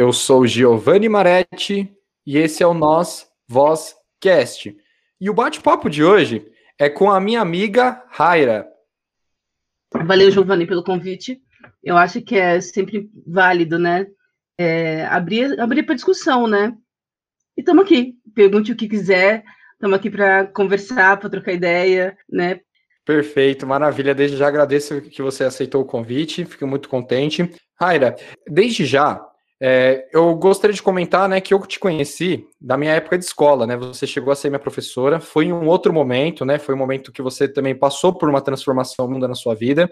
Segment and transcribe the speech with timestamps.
[0.00, 1.92] Eu sou Giovanni Maretti
[2.24, 4.76] e esse é o Nós Voz Cast.
[5.20, 6.46] E o bate-papo de hoje
[6.78, 8.64] é com a minha amiga Raira.
[9.92, 11.42] Valeu, Giovanni, pelo convite.
[11.82, 14.06] Eu acho que é sempre válido, né?
[14.56, 16.76] É, abrir abrir para discussão, né?
[17.56, 18.14] E estamos aqui.
[18.32, 19.42] Pergunte o que quiser.
[19.72, 22.60] Estamos aqui para conversar, para trocar ideia, né?
[23.04, 24.14] Perfeito, maravilha.
[24.14, 27.52] Desde já agradeço que você aceitou o convite, fico muito contente.
[27.74, 28.14] Raira,
[28.46, 29.27] desde já,
[29.60, 33.66] é, eu gostaria de comentar né, que eu te conheci da minha época de escola,
[33.66, 33.76] né?
[33.76, 36.58] Você chegou a ser minha professora, foi em um outro momento, né?
[36.58, 39.90] Foi um momento que você também passou por uma transformação muda na sua vida.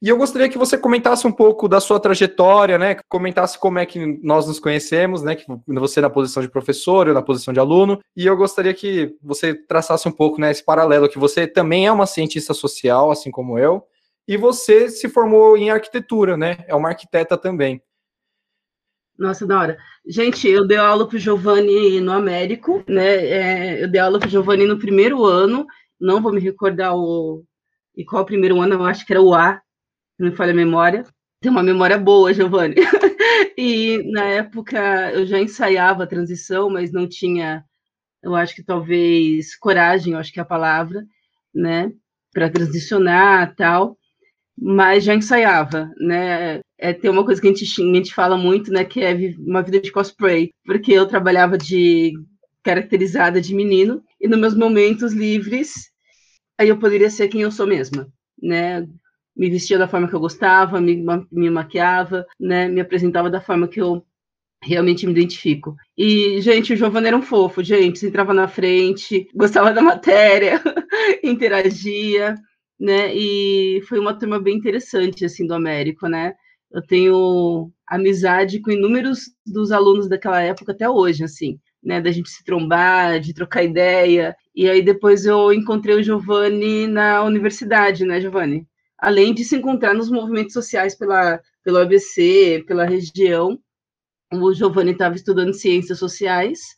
[0.00, 2.96] E eu gostaria que você comentasse um pouco da sua trajetória, né?
[3.08, 5.36] Comentasse como é que nós nos conhecemos, né?
[5.36, 8.00] Que você na posição de professor, eu na posição de aluno.
[8.16, 10.50] E eu gostaria que você traçasse um pouco, né?
[10.50, 13.84] Esse paralelo que você também é uma cientista social, assim como eu,
[14.26, 16.58] e você se formou em arquitetura, né?
[16.66, 17.82] É uma arquiteta também.
[19.18, 19.78] Nossa, da hora.
[20.06, 23.16] Gente, eu dei aula para o Giovanni no Américo, né?
[23.26, 25.66] É, eu dei aula para o Giovanni no primeiro ano,
[26.00, 27.44] não vou me recordar o.
[27.96, 28.74] E qual o primeiro ano?
[28.74, 29.60] Eu acho que era o A,
[30.18, 31.04] não me falha a memória.
[31.40, 32.76] Tem uma memória boa, Giovanni.
[33.58, 34.78] e na época
[35.12, 37.64] eu já ensaiava a transição, mas não tinha,
[38.22, 41.04] eu acho que talvez coragem, eu acho que é a palavra,
[41.54, 41.92] né,
[42.32, 43.98] para transicionar tal,
[44.56, 46.60] mas já ensaiava, né?
[46.78, 49.62] É, tem uma coisa que a gente, a gente fala muito, né, que é uma
[49.62, 52.12] vida de cosplay, porque eu trabalhava de
[52.62, 55.90] caracterizada de menino e nos meus momentos livres
[56.58, 58.08] aí eu poderia ser quem eu sou mesma,
[58.42, 58.86] né?
[59.38, 63.68] me vestia da forma que eu gostava, me, me maquiava, né, me apresentava da forma
[63.68, 64.04] que eu
[64.60, 65.76] realmente me identifico.
[65.96, 70.60] E, gente, o Giovanni era um fofo, gente, se entrava na frente, gostava da matéria,
[71.22, 72.34] interagia,
[72.80, 76.34] né, e foi uma turma bem interessante, assim, do Américo, né,
[76.72, 82.28] eu tenho amizade com inúmeros dos alunos daquela época até hoje, assim, né, da gente
[82.28, 88.20] se trombar, de trocar ideia, e aí depois eu encontrei o Giovanni na universidade, né,
[88.20, 88.66] Giovanni?
[88.98, 93.58] além de se encontrar nos movimentos sociais pela, pelo ABC, pela região.
[94.32, 96.76] O Giovanni estava estudando ciências sociais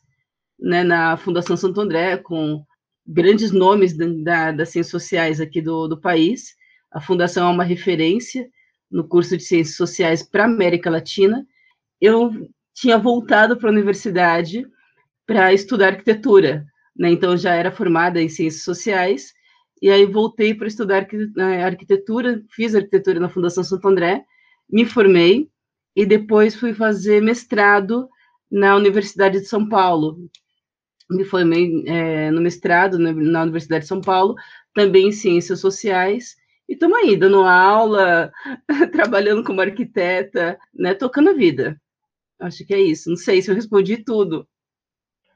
[0.59, 2.63] né, na Fundação Santo André, com
[3.05, 6.55] grandes nomes da, das ciências sociais aqui do, do país.
[6.91, 8.47] A fundação é uma referência
[8.91, 11.45] no curso de ciências sociais para América Latina.
[11.99, 12.31] Eu
[12.73, 14.65] tinha voltado para a universidade
[15.25, 16.65] para estudar arquitetura,
[16.95, 17.09] né?
[17.09, 19.33] então já era formada em ciências sociais
[19.81, 24.23] e aí voltei para estudar né, arquitetura, fiz arquitetura na Fundação Santo André,
[24.69, 25.49] me formei
[25.95, 28.07] e depois fui fazer mestrado
[28.49, 30.29] na Universidade de São Paulo.
[31.09, 34.35] Me formei é, no mestrado né, na Universidade de São Paulo,
[34.73, 36.35] também em Ciências Sociais,
[36.71, 38.31] e estamos aí, dando aula,
[38.93, 41.77] trabalhando como arquiteta, né, tocando a vida.
[42.39, 43.09] Acho que é isso.
[43.09, 44.47] Não sei se eu respondi tudo.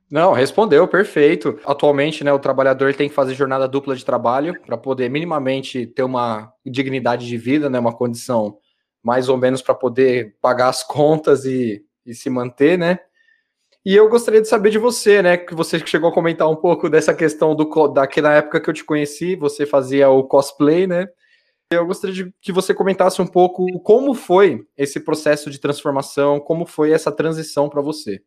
[0.10, 1.60] Não, respondeu, perfeito.
[1.66, 6.04] Atualmente, né, o trabalhador tem que fazer jornada dupla de trabalho para poder minimamente ter
[6.04, 8.58] uma dignidade de vida, né, uma condição
[9.04, 12.98] mais ou menos para poder pagar as contas e, e se manter, né?
[13.86, 16.90] E eu gostaria de saber de você, né, que você chegou a comentar um pouco
[16.90, 21.10] dessa questão do daquela época que eu te conheci, você fazia o cosplay, né?
[21.72, 26.66] Eu gostaria de que você comentasse um pouco como foi esse processo de transformação, como
[26.66, 28.22] foi essa transição para você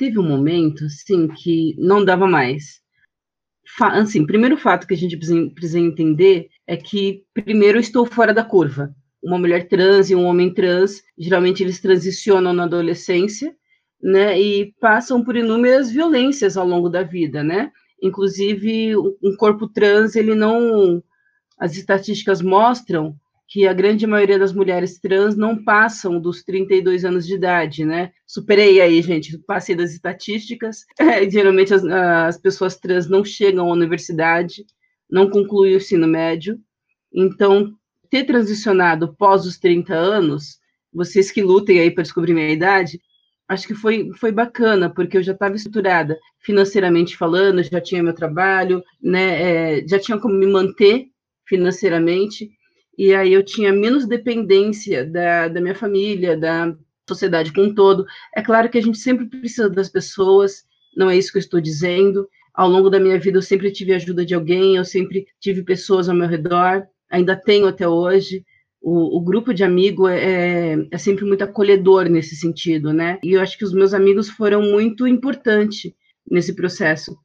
[0.00, 2.80] teve um momento, assim, que não dava mais.
[3.78, 8.42] Assim, primeiro fato que a gente precisa entender é que, primeiro, eu estou fora da
[8.42, 8.94] curva.
[9.22, 13.54] Uma mulher trans e um homem trans, geralmente eles transicionam na adolescência,
[14.02, 17.70] né, e passam por inúmeras violências ao longo da vida, né?
[18.02, 21.02] Inclusive, um corpo trans, ele não...
[21.60, 23.14] As estatísticas mostram
[23.46, 28.12] que a grande maioria das mulheres trans não passam dos 32 anos de idade, né?
[28.24, 30.86] Superei aí, gente, passei das estatísticas.
[30.98, 34.64] É, geralmente as, as, pessoas trans não chegam à universidade,
[35.10, 36.58] não concluem o ensino médio.
[37.12, 37.74] Então,
[38.08, 40.60] ter transicionado pós os 30 anos,
[40.92, 43.00] vocês que lutem aí para descobrir minha idade,
[43.48, 48.14] acho que foi, foi bacana, porque eu já estava estruturada financeiramente falando, já tinha meu
[48.14, 49.80] trabalho, né?
[49.80, 51.09] É, já tinha como me manter
[51.50, 52.48] financeiramente
[53.00, 56.76] e aí eu tinha menos dependência da, da minha família, da
[57.08, 58.04] sociedade como um todo.
[58.36, 60.64] É claro que a gente sempre precisa das pessoas,
[60.94, 62.28] não é isso que eu estou dizendo.
[62.52, 66.10] Ao longo da minha vida eu sempre tive ajuda de alguém, eu sempre tive pessoas
[66.10, 68.44] ao meu redor, ainda tenho até hoje.
[68.82, 73.18] O, o grupo de amigo é, é, é sempre muito acolhedor nesse sentido, né?
[73.22, 75.90] E eu acho que os meus amigos foram muito importantes
[76.30, 77.16] nesse processo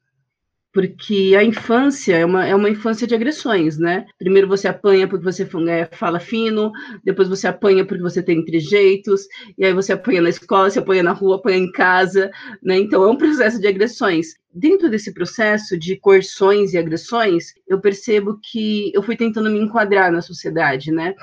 [0.75, 4.06] porque a infância é uma, é uma infância de agressões, né?
[4.19, 6.69] Primeiro você apanha porque você é, fala fino,
[7.01, 9.22] depois você apanha porque você tem trejeitos,
[9.57, 12.30] e aí você apanha na escola, você apanha na rua, apanha em casa,
[12.62, 12.77] né?
[12.77, 14.36] Então é um processo de agressões.
[14.54, 20.12] Dentro desse processo de coerções e agressões, eu percebo que eu fui tentando me enquadrar
[20.12, 21.16] na sociedade, né?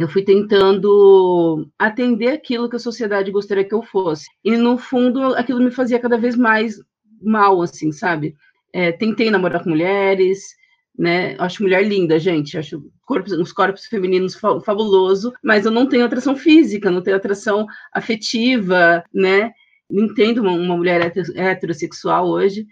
[0.00, 4.26] eu fui tentando atender aquilo que a sociedade gostaria que eu fosse.
[4.44, 6.76] E, no fundo, aquilo me fazia cada vez mais
[7.20, 8.36] mal, assim, sabe?
[8.72, 10.56] É, tentei namorar com mulheres,
[10.98, 11.36] né?
[11.38, 12.58] Acho mulher linda, gente.
[12.58, 17.66] Acho corpos, corpos femininos fa fabuloso, mas eu não tenho atração física, não tenho atração
[17.92, 19.52] afetiva, né?
[19.90, 22.66] Não entendo uma, uma mulher heterossexual hoje,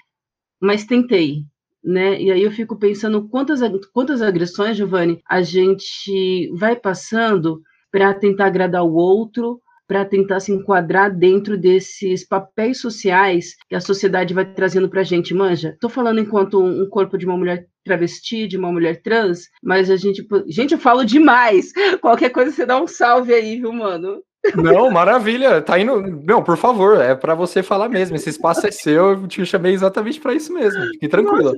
[0.60, 1.44] mas tentei,
[1.82, 2.20] né?
[2.20, 3.60] E aí eu fico pensando quantas,
[3.92, 10.52] quantas agressões, Giovanni, a gente vai passando para tentar agradar o outro, para tentar se
[10.52, 15.70] enquadrar dentro desses papéis sociais que a sociedade vai trazendo para a gente, manja.
[15.70, 19.96] Estou falando enquanto um corpo de uma mulher travesti, de uma mulher trans, mas a
[19.96, 20.26] gente.
[20.48, 21.72] Gente, eu falo demais.
[22.00, 24.22] Qualquer coisa você dá um salve aí, viu, mano?
[24.54, 25.62] Não, maravilha.
[25.62, 26.02] Tá indo.
[26.24, 28.16] Não, por favor, é para você falar mesmo.
[28.16, 29.10] Esse espaço é seu.
[29.10, 30.82] Eu te chamei exatamente para isso mesmo.
[30.92, 31.54] Fique tranquila.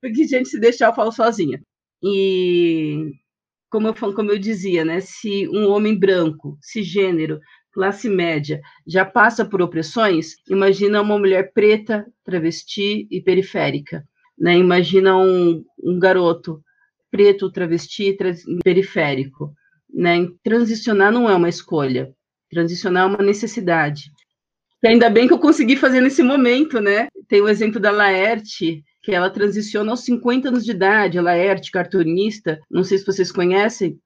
[0.00, 1.60] Porque, gente, se deixar, eu falo sozinha.
[2.02, 3.12] E
[3.70, 5.00] como eu, como eu dizia, né?
[5.00, 7.38] Se um homem branco, cisgênero,
[7.72, 14.04] classe média, já passa por opressões, imagina uma mulher preta, travesti e periférica.
[14.38, 14.56] Né?
[14.58, 16.62] Imagina um, um garoto
[17.10, 19.52] preto, travesti e periférico.
[19.92, 20.28] Né?
[20.42, 22.12] Transicionar não é uma escolha,
[22.50, 24.10] transicionar é uma necessidade.
[24.82, 27.06] E ainda bem que eu consegui fazer nesse momento, né?
[27.28, 31.70] Tem o exemplo da Laerte, que ela transiciona aos 50 anos de idade, a Laerte,
[31.70, 33.96] cartunista, não sei se vocês conhecem,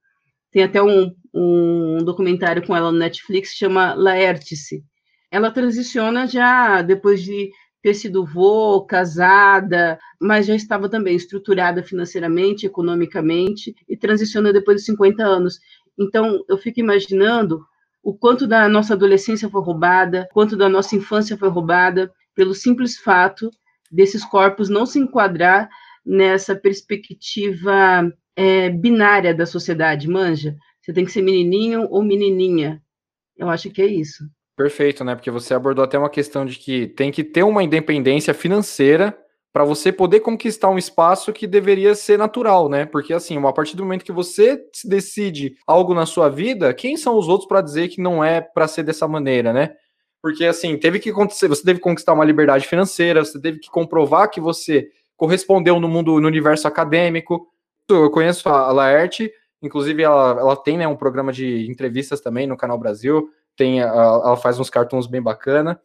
[0.56, 4.82] tem até um, um documentário com ela no Netflix, chama Laertice.
[5.30, 7.50] Ela transiciona já depois de
[7.82, 14.86] ter sido vô, casada, mas já estava também estruturada financeiramente, economicamente, e transiciona depois de
[14.86, 15.58] 50 anos.
[15.98, 17.60] Então, eu fico imaginando
[18.02, 22.96] o quanto da nossa adolescência foi roubada, quanto da nossa infância foi roubada, pelo simples
[22.96, 23.50] fato
[23.92, 25.68] desses corpos não se enquadrar
[26.02, 30.54] nessa perspectiva é, binária da sociedade, manja?
[30.80, 32.80] Você tem que ser menininho ou menininha.
[33.36, 34.24] Eu acho que é isso.
[34.56, 35.14] Perfeito, né?
[35.14, 39.16] Porque você abordou até uma questão de que tem que ter uma independência financeira
[39.52, 42.84] para você poder conquistar um espaço que deveria ser natural, né?
[42.84, 47.16] Porque assim, a partir do momento que você decide algo na sua vida, quem são
[47.16, 49.74] os outros para dizer que não é para ser dessa maneira, né?
[50.22, 53.70] Porque assim, teve que acontecer, você teve que conquistar uma liberdade financeira, você teve que
[53.70, 57.48] comprovar que você correspondeu no mundo, no universo acadêmico,
[57.88, 59.30] eu conheço a Laerte,
[59.62, 64.36] inclusive ela, ela tem né, um programa de entrevistas também no Canal Brasil, tem, ela
[64.36, 65.80] faz uns cartoons bem bacana.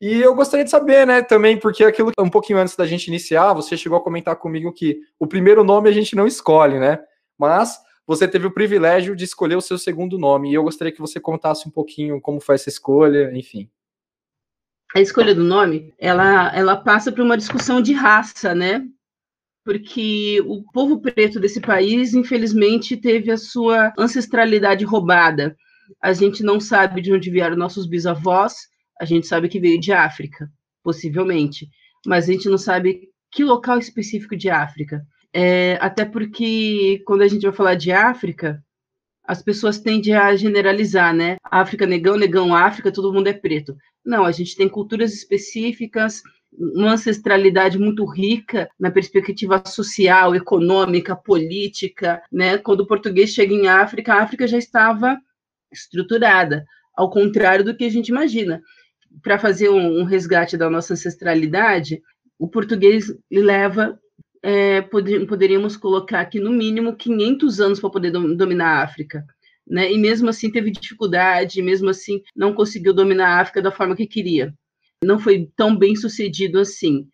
[0.00, 3.54] E eu gostaria de saber, né, também, porque aquilo um pouquinho antes da gente iniciar,
[3.54, 6.98] você chegou a comentar comigo que o primeiro nome a gente não escolhe, né?
[7.38, 10.50] Mas você teve o privilégio de escolher o seu segundo nome.
[10.50, 13.70] E eu gostaria que você contasse um pouquinho como foi essa escolha, enfim.
[14.94, 18.86] A escolha do nome, ela, ela passa por uma discussão de raça, né?
[19.64, 25.56] Porque o povo preto desse país, infelizmente, teve a sua ancestralidade roubada.
[26.02, 28.54] A gente não sabe de onde vieram nossos bisavós,
[29.00, 30.48] a gente sabe que veio de África,
[30.82, 31.68] possivelmente,
[32.06, 35.02] mas a gente não sabe que local específico de África.
[35.32, 38.62] É, até porque, quando a gente vai falar de África,
[39.26, 41.38] as pessoas tendem a generalizar, né?
[41.42, 43.74] África, negão, negão, África, todo mundo é preto.
[44.04, 46.22] Não, a gente tem culturas específicas,
[46.58, 52.58] uma ancestralidade muito rica na perspectiva social, econômica, política, né?
[52.58, 55.18] Quando o português chega em África, a África já estava
[55.72, 58.62] estruturada, ao contrário do que a gente imagina.
[59.22, 62.00] Para fazer um, um, resgate da nossa ancestralidade,
[62.38, 63.98] o português leva,
[64.42, 69.24] é, pod poderíamos colocar aqui no mínimo 500 anos para poder dominar a África.
[69.66, 69.92] Né?
[69.92, 74.06] E mesmo assim teve dificuldade, mesmo assim não conseguiu dominar a África da forma que
[74.06, 74.54] queria
[75.02, 77.08] não foi tão bem sucedido assim.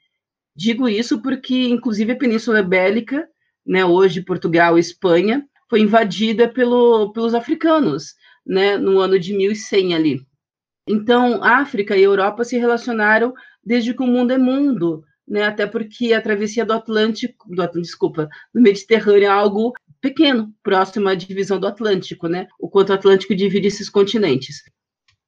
[0.54, 3.28] Digo isso porque, inclusive, a Península Ibérica,
[3.66, 9.94] né, hoje Portugal e Espanha, foi invadida pelo, pelos africanos, né, no ano de 1100
[9.94, 10.20] ali.
[10.88, 13.32] Então, África e Europa se relacionaram
[13.64, 18.28] desde que o mundo é mundo, né, até porque a travessia do Atlântico, do, desculpa,
[18.52, 23.36] do Mediterrâneo é algo pequeno, próximo à divisão do Atlântico, né, o quanto o Atlântico
[23.36, 24.64] divide esses continentes.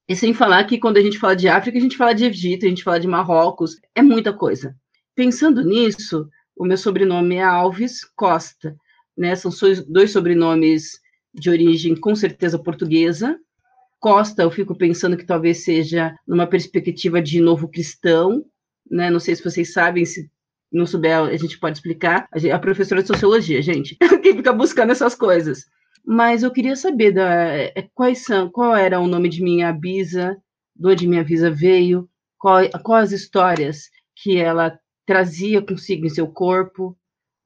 [0.09, 2.67] E sem falar que quando a gente fala de África, a gente fala de Egito,
[2.67, 4.75] a gente fala de Marrocos, é muita coisa.
[5.15, 8.77] Pensando nisso, o meu sobrenome é Alves Costa,
[9.17, 9.35] né?
[9.37, 9.51] São
[9.89, 11.01] dois sobrenomes
[11.33, 13.39] de origem com certeza portuguesa.
[14.01, 18.45] Costa, eu fico pensando que talvez seja numa perspectiva de novo cristão,
[18.91, 19.11] né?
[19.11, 20.31] Não sei se vocês sabem se
[20.73, 22.29] não souber, a gente pode explicar.
[22.53, 25.67] A, professora de sociologia, gente, quem fica buscando essas coisas.
[26.05, 30.37] Mas eu queria saber da, é, quais são, qual era o nome de minha bisa,
[30.75, 36.27] de onde minha bisa veio, qual, quais as histórias que ela trazia consigo em seu
[36.27, 36.97] corpo,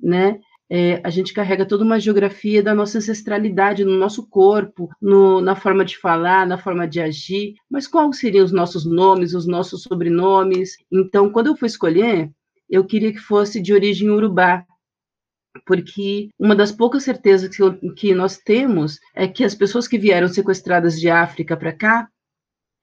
[0.01, 0.41] né?
[0.69, 5.55] É, a gente carrega toda uma geografia da nossa ancestralidade no nosso corpo, no, na
[5.55, 9.83] forma de falar, na forma de agir, mas quais seriam os nossos nomes, os nossos
[9.83, 10.77] sobrenomes?
[10.91, 12.31] Então, quando eu fui escolher,
[12.69, 14.65] eu queria que fosse de origem urubá,
[15.65, 19.99] porque uma das poucas certezas que, eu, que nós temos é que as pessoas que
[19.99, 22.09] vieram sequestradas de África para cá,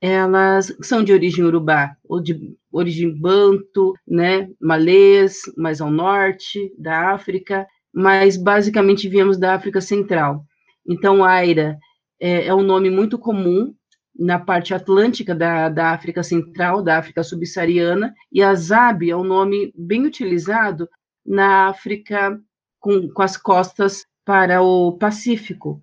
[0.01, 2.38] elas são de origem urubá, ou de
[2.72, 10.44] origem banto, né, malês, mais ao norte da África, mas basicamente viemos da África Central.
[10.86, 11.77] Então, Aira
[12.20, 13.74] é, é um nome muito comum
[14.18, 19.74] na parte atlântica da, da África Central, da África subsaariana, e Azab é um nome
[19.75, 20.88] bem utilizado
[21.25, 22.39] na África
[22.84, 25.82] com, com as costas para o Pacífico.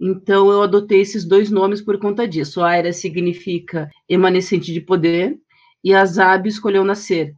[0.00, 2.62] Então, eu adotei esses dois nomes por conta disso.
[2.62, 5.36] Aira significa emanescente de poder,
[5.82, 7.34] e Azab escolheu nascer,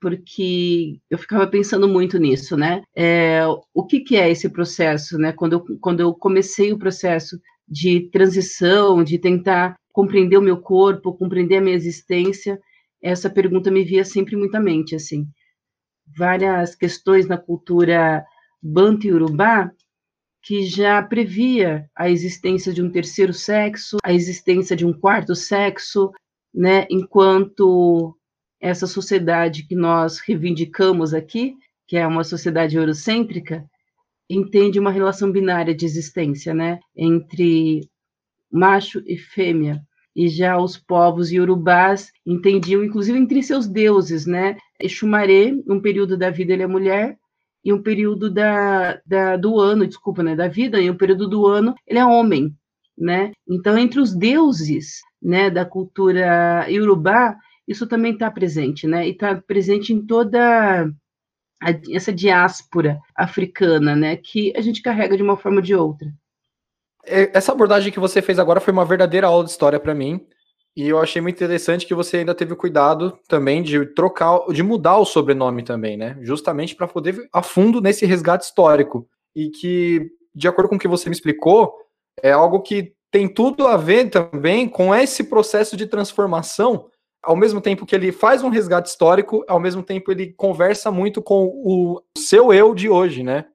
[0.00, 2.82] porque eu ficava pensando muito nisso, né?
[2.96, 3.42] É,
[3.74, 5.32] o que, que é esse processo, né?
[5.32, 11.12] Quando eu, quando eu comecei o processo de transição, de tentar compreender o meu corpo,
[11.12, 12.58] compreender a minha existência,
[13.02, 15.26] essa pergunta me via sempre muito à mente, assim
[16.16, 18.24] várias questões na cultura
[18.62, 19.70] banto urubá
[20.42, 26.10] que já previa a existência de um terceiro sexo, a existência de um quarto sexo,
[26.52, 28.16] né, enquanto
[28.60, 33.64] essa sociedade que nós reivindicamos aqui, que é uma sociedade eurocêntrica,
[34.28, 37.88] entende uma relação binária de existência, né, entre
[38.50, 39.82] macho e fêmea.
[40.14, 46.30] E já os povos iorubás entendiam, inclusive entre seus deuses, né, Exumaré, um período da
[46.30, 47.18] vida ele é mulher,
[47.64, 51.46] e um período da, da, do ano, desculpa, né, da vida, e um período do
[51.46, 52.54] ano ele é homem,
[52.96, 53.32] né?
[53.48, 57.36] Então, entre os deuses, né, da cultura iorubá,
[57.68, 59.06] isso também está presente, né?
[59.06, 60.90] E está presente em toda
[61.62, 66.12] a, essa diáspora africana, né, que a gente carrega de uma forma ou de outra.
[67.04, 70.26] É, essa abordagem que você fez agora foi uma verdadeira aula de história para mim.
[70.76, 74.98] E eu achei muito interessante que você ainda teve cuidado também de trocar, de mudar
[74.98, 76.16] o sobrenome também, né?
[76.22, 79.08] Justamente para poder a fundo nesse resgate histórico.
[79.34, 81.74] E que, de acordo com o que você me explicou,
[82.22, 86.88] é algo que tem tudo a ver também com esse processo de transformação.
[87.22, 91.20] Ao mesmo tempo que ele faz um resgate histórico, ao mesmo tempo ele conversa muito
[91.20, 93.46] com o seu eu de hoje, né?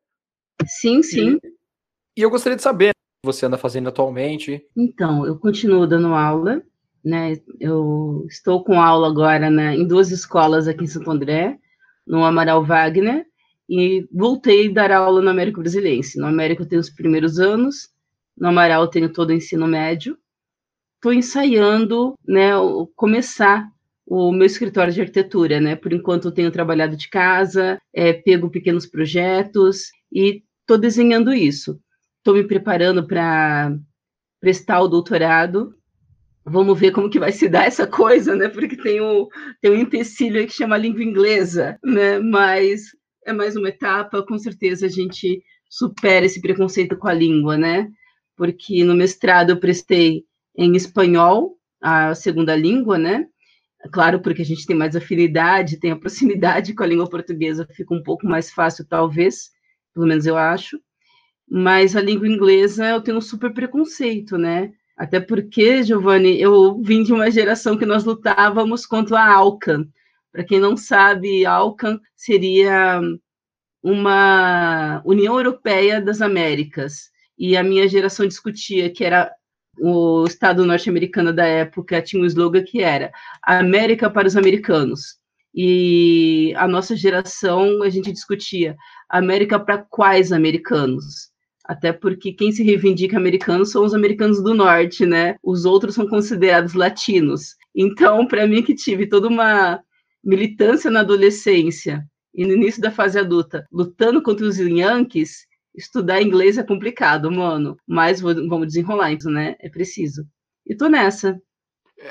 [0.68, 1.40] Sim, sim.
[1.44, 4.64] E, e eu gostaria de saber o que você anda fazendo atualmente.
[4.78, 6.62] Então, eu continuo dando aula
[7.06, 7.40] né?
[7.60, 11.60] Eu estou com aula agora né, em duas escolas aqui em Santo André,
[12.06, 13.28] no Amaral Wagner,
[13.70, 16.18] e voltei a dar aula no Américo Brasilense.
[16.18, 17.90] No Américo eu tenho os primeiros anos,
[18.36, 20.18] no Amaral eu tenho todo o ensino médio.
[20.96, 22.52] Estou ensaiando, né,
[22.96, 23.70] começar
[24.08, 25.76] o meu escritório de arquitetura, né?
[25.76, 31.80] Por enquanto eu tenho trabalhado de casa, é, pego pequenos projetos e estou desenhando isso.
[32.18, 33.76] Estou me preparando para
[34.40, 35.76] prestar o doutorado
[36.48, 38.48] Vamos ver como que vai se dar essa coisa, né?
[38.48, 39.28] Porque tem um,
[39.62, 42.20] tem um empecilho aí que chama língua inglesa, né?
[42.20, 42.84] Mas
[43.26, 47.90] é mais uma etapa, com certeza a gente supera esse preconceito com a língua, né?
[48.38, 50.24] Porque no mestrado eu prestei
[50.56, 53.26] em espanhol, a segunda língua, né?
[53.92, 57.94] Claro, porque a gente tem mais afinidade, tem a proximidade com a língua portuguesa, fica
[57.94, 59.50] um pouco mais fácil, talvez,
[59.96, 60.80] pelo menos eu acho.
[61.50, 64.72] Mas a língua inglesa eu tenho um super preconceito, né?
[64.98, 69.88] Até porque, Giovanni, eu vim de uma geração que nós lutávamos contra a Alcan.
[70.32, 73.02] Para quem não sabe, Alcan seria
[73.84, 77.12] uma União Europeia das Américas.
[77.38, 79.32] E a minha geração discutia que era
[79.80, 83.12] o Estado norte-americano da época tinha um slogan que era
[83.44, 85.18] América para os americanos.
[85.54, 88.76] E a nossa geração, a gente discutia
[89.10, 91.30] América para quais americanos?
[91.68, 95.36] Até porque quem se reivindica americano são os americanos do norte, né?
[95.44, 97.56] Os outros são considerados latinos.
[97.76, 99.80] Então, para mim, que tive toda uma
[100.24, 102.04] militância na adolescência
[102.34, 107.78] e no início da fase adulta, lutando contra os Yankees, estudar inglês é complicado, mano.
[107.88, 109.56] Mas vamos desenrolar isso, né?
[109.60, 110.24] É preciso.
[110.68, 111.40] E tô nessa.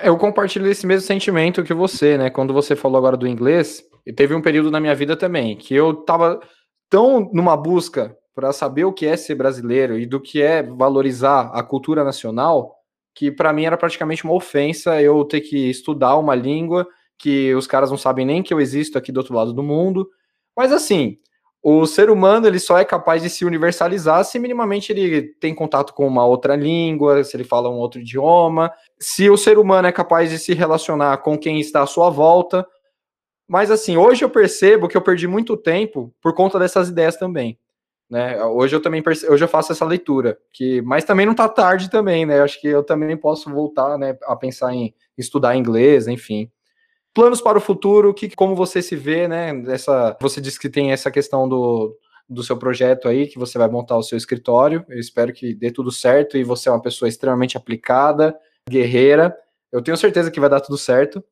[0.02, 2.30] Eu compartilho esse mesmo sentimento que você, né?
[2.30, 3.84] Quando você falou agora do inglês,
[4.16, 6.40] teve um período na minha vida também que eu tava
[6.90, 11.50] tão numa busca para saber o que é ser brasileiro e do que é valorizar
[11.54, 12.74] a cultura nacional,
[13.14, 16.86] que para mim era praticamente uma ofensa eu ter que estudar uma língua
[17.16, 20.08] que os caras não sabem nem que eu existo aqui do outro lado do mundo.
[20.56, 21.18] Mas assim,
[21.62, 25.94] o ser humano ele só é capaz de se universalizar se minimamente ele tem contato
[25.94, 29.92] com uma outra língua, se ele fala um outro idioma, se o ser humano é
[29.92, 32.66] capaz de se relacionar com quem está à sua volta.
[33.48, 37.58] Mas assim, hoje eu percebo que eu perdi muito tempo por conta dessas ideias também.
[38.10, 38.42] Né?
[38.44, 39.28] Hoje eu também perce...
[39.28, 42.40] hoje eu faço essa leitura, que mas também não está tarde também, né?
[42.40, 46.50] Acho que eu também posso voltar, né, a pensar em estudar inglês, enfim.
[47.14, 49.50] Planos para o futuro, que como você se vê, né?
[49.68, 51.96] Essa, você disse que tem essa questão do,
[52.28, 54.84] do seu projeto aí, que você vai montar o seu escritório.
[54.88, 58.36] Eu espero que dê tudo certo e você é uma pessoa extremamente aplicada,
[58.68, 59.36] guerreira.
[59.72, 61.24] Eu tenho certeza que vai dar tudo certo.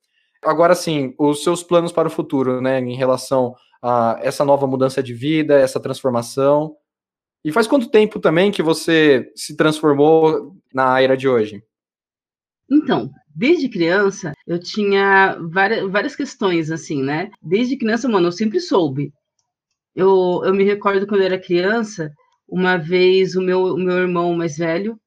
[0.44, 3.54] Agora sim, os seus planos para o futuro, né, em relação
[4.20, 6.76] essa nova mudança de vida, essa transformação.
[7.44, 11.62] E faz quanto tempo também que você se transformou na era de hoje?
[12.70, 17.30] Então, desde criança, eu tinha várias, várias questões, assim, né?
[17.42, 19.12] Desde criança, mano, eu sempre soube.
[19.94, 22.12] Eu, eu me recordo quando eu era criança,
[22.48, 24.98] uma vez o meu, o meu irmão mais velho,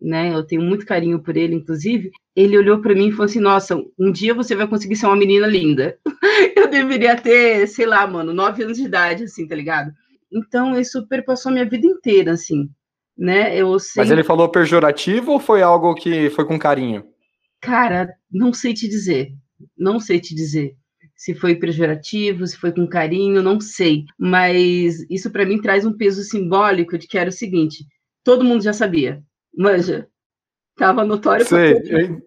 [0.00, 0.34] né?
[0.34, 2.10] Eu tenho muito carinho por ele, inclusive.
[2.36, 5.16] Ele olhou para mim e falou assim: Nossa, um dia você vai conseguir ser uma
[5.16, 5.98] menina linda.
[6.56, 9.92] eu deveria ter, sei lá, mano, nove anos de idade, assim, tá ligado?
[10.32, 12.68] Então, isso perpassou a minha vida inteira, assim,
[13.16, 13.56] né?
[13.56, 14.02] Eu sempre...
[14.02, 17.04] Mas ele falou pejorativo ou foi algo que foi com carinho?
[17.60, 19.32] Cara, não sei te dizer.
[19.76, 20.76] Não sei te dizer.
[21.16, 24.04] Se foi pejorativo, se foi com carinho, não sei.
[24.18, 27.86] Mas isso para mim traz um peso simbólico de que era o seguinte:
[28.22, 29.22] todo mundo já sabia.
[29.56, 30.08] Manja.
[30.76, 31.74] Tava notório sei.
[31.74, 32.22] O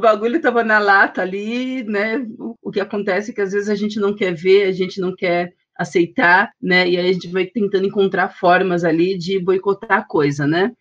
[0.00, 2.26] bagulho tava na lata ali, né?
[2.62, 5.14] O que acontece é que às vezes a gente não quer ver, a gente não
[5.14, 6.88] quer aceitar, né?
[6.88, 10.72] E aí a gente vai tentando encontrar formas ali de boicotar a coisa, né?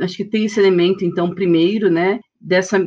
[0.00, 2.20] Acho que tem esse elemento, então, primeiro, né?
[2.40, 2.78] dessa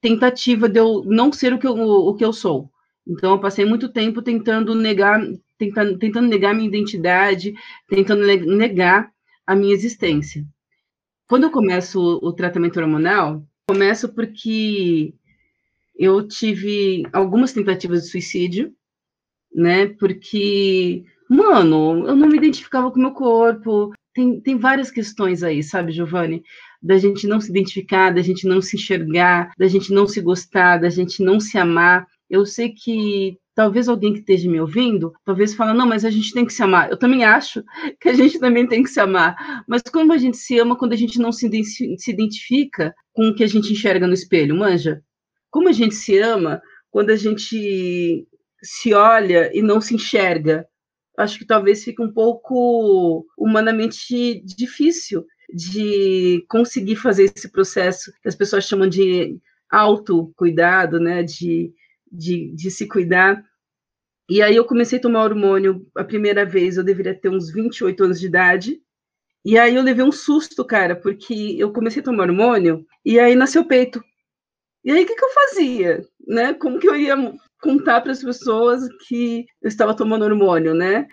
[0.00, 2.70] tentativa de eu não ser o que eu, o que eu sou.
[3.06, 5.20] Então, eu passei muito tempo tentando negar,
[5.58, 7.54] tentando, tentando negar minha identidade,
[7.88, 9.10] tentando negar
[9.46, 10.44] a minha existência.
[11.28, 15.14] Quando eu começo o, o tratamento hormonal, começo porque
[15.96, 18.74] eu tive algumas tentativas de suicídio,
[19.54, 19.86] né?
[19.86, 23.92] Porque, mano, eu não me identificava com o meu corpo.
[24.12, 26.42] Tem, tem várias questões aí, sabe, Giovanni?
[26.84, 30.76] da gente não se identificar, da gente não se enxergar, da gente não se gostar,
[30.76, 32.06] da gente não se amar.
[32.28, 36.32] Eu sei que talvez alguém que esteja me ouvindo, talvez fala, não, mas a gente
[36.32, 36.90] tem que se amar.
[36.90, 37.62] Eu também acho
[38.00, 39.64] que a gente também tem que se amar.
[39.68, 41.46] Mas como a gente se ama quando a gente não se,
[42.08, 45.02] identifica com o que a gente enxerga no espelho, manja?
[45.50, 48.26] Como a gente se ama quando a gente
[48.62, 50.66] se olha e não se enxerga?
[51.16, 58.34] Acho que talvez fique um pouco humanamente difícil de conseguir fazer esse processo que as
[58.34, 59.38] pessoas chamam de
[59.70, 61.72] autocuidado, né, de,
[62.14, 63.44] de, de se cuidar.
[64.28, 68.04] E aí eu comecei a tomar hormônio a primeira vez, eu deveria ter uns 28
[68.04, 68.80] anos de idade,
[69.44, 73.34] e aí eu levei um susto, cara, porque eu comecei a tomar hormônio e aí
[73.34, 74.02] nasceu peito.
[74.82, 76.54] E aí o que, que eu fazia, né?
[76.54, 77.14] Como que eu ia
[77.60, 81.06] contar para as pessoas que eu estava tomando hormônio, né?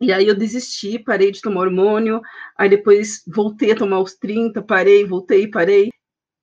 [0.00, 2.20] E aí eu desisti, parei de tomar hormônio,
[2.58, 5.90] aí depois voltei a tomar os 30, parei, voltei, parei.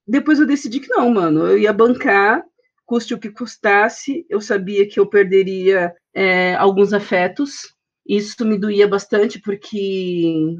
[0.07, 2.43] Depois eu decidi que não, mano, eu ia bancar,
[2.85, 7.73] custe o que custasse, eu sabia que eu perderia é, alguns afetos,
[8.05, 10.55] isso me doía bastante, porque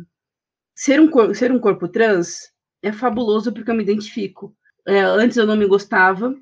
[0.76, 4.56] ser um, ser um corpo trans é fabuloso porque eu me identifico.
[4.86, 6.36] É, antes eu não me gostava,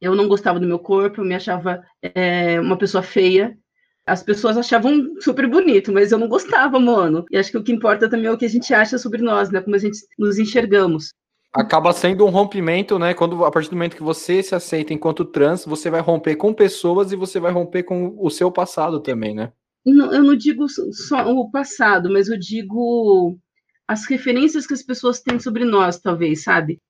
[0.00, 3.56] eu não gostava do meu corpo, eu me achava é, uma pessoa feia,
[4.04, 7.24] as pessoas achavam super bonito, mas eu não gostava, mano.
[7.30, 9.50] E acho que o que importa também é o que a gente acha sobre nós,
[9.50, 9.60] né?
[9.60, 11.12] Como a gente nos enxergamos.
[11.54, 13.12] Acaba sendo um rompimento, né?
[13.12, 16.54] Quando a partir do momento que você se aceita enquanto trans, você vai romper com
[16.54, 19.52] pessoas e você vai romper com o seu passado também, né?
[19.84, 23.38] Eu não digo só o passado, mas eu digo
[23.86, 26.80] as referências que as pessoas têm sobre nós, talvez, sabe?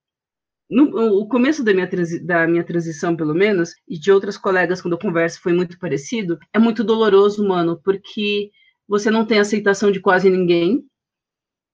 [0.73, 1.89] no o começo da minha,
[2.25, 6.39] da minha transição, pelo menos, e de outras colegas quando eu converso foi muito parecido,
[6.53, 8.51] é muito doloroso, mano, porque
[8.89, 10.83] você não tem aceitação de quase ninguém,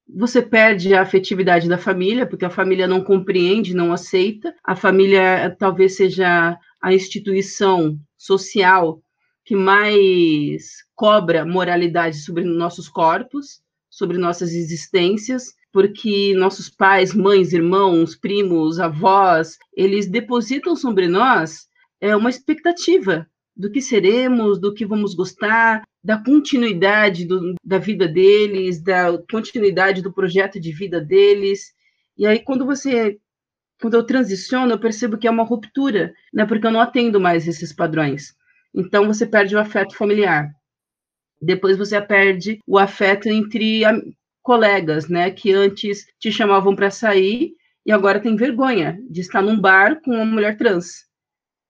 [0.09, 5.55] você perde a afetividade da família, porque a família não compreende, não aceita, a família
[5.59, 9.01] talvez seja a instituição social
[9.45, 18.17] que mais cobra moralidade sobre nossos corpos, sobre nossas existências, porque nossos pais, mães, irmãos,
[18.17, 21.67] primos, avós, eles depositam sobre nós
[22.01, 28.09] é, uma expectativa do que seremos, do que vamos gostar, da continuidade do, da vida
[28.09, 31.75] deles, da continuidade do projeto de vida deles.
[32.17, 33.19] E aí, quando você,
[33.79, 36.47] quando eu transiciono, eu percebo que é uma ruptura, né?
[36.47, 38.35] Porque eu não atendo mais esses padrões.
[38.75, 40.51] Então, você perde o afeto familiar.
[41.43, 43.83] Depois você perde o afeto entre
[44.43, 47.53] colegas, né, que antes te chamavam para sair
[47.85, 51.08] e agora tem vergonha de estar num bar com uma mulher trans.